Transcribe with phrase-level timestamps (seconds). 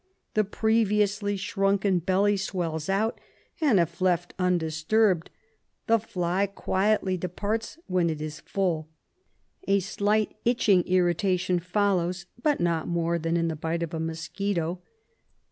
[0.33, 3.19] The previously shrunken belly swells out,
[3.61, 5.29] and, if left undisturbed,
[5.85, 8.89] the fly quietly departs when it is full.
[9.67, 14.81] A slight itching irritation follows, but not more than in the bite of a mosquito.